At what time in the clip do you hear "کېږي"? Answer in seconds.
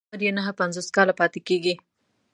1.47-1.73